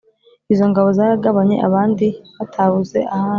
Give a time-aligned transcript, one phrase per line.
[0.53, 2.07] Izo ngabo Zaragabanye abandi
[2.37, 3.29] Batabuze ahandi!